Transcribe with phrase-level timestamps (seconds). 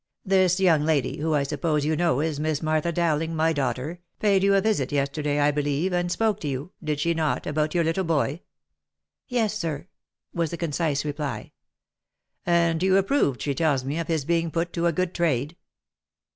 [0.35, 4.41] "This young lady, who I suppose you know is Miss Martha Dowling, my daughter, paid
[4.41, 7.83] you a visit yesterday, I believe, and spoke to you, did she not, about your
[7.83, 8.41] little boy?""
[9.27, 9.89] Yes, sir,"
[10.33, 11.51] was the concise reply.
[12.47, 15.55] "And you approved, she tells me, of his= being put to a good trade."